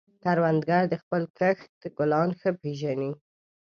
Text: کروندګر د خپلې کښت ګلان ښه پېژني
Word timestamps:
کروندګر 0.23 0.83
د 0.89 0.93
خپلې 1.01 1.27
کښت 1.37 1.81
ګلان 1.97 2.29
ښه 2.39 2.49
پېژني 2.61 3.11